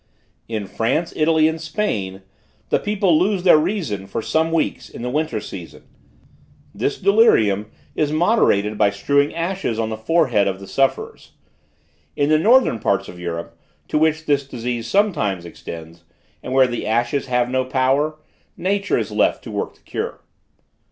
[0.47, 2.23] "In France, Italy and Spain,
[2.69, 5.83] the people lose their reason for some weeks, in the winter season.
[6.73, 11.33] This delirium is moderated by strewing ashes on the foreheads of the sufferers.
[12.15, 13.55] In the northern parts of Europe,
[13.89, 16.03] to which this disease sometimes extends,
[16.41, 18.17] and where the ashes have no power,
[18.57, 20.21] nature is left to work the cure.